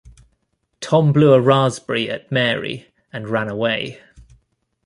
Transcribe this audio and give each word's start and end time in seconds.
Tom 0.79 1.13
blew 1.13 1.31
a 1.31 1.39
raspberry 1.39 2.09
at 2.09 2.31
Mary 2.31 2.91
and 3.13 3.29
ran 3.29 3.47
away. 3.47 4.01